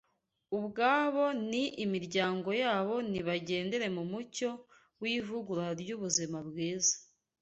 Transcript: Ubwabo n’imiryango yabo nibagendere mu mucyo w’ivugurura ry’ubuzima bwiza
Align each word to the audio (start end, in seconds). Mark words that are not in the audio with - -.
Ubwabo 0.57 1.25
n’imiryango 1.49 2.49
yabo 2.63 2.95
nibagendere 3.11 3.87
mu 3.95 4.03
mucyo 4.11 4.49
w’ivugurura 5.01 5.71
ry’ubuzima 5.81 6.37
bwiza 6.47 6.95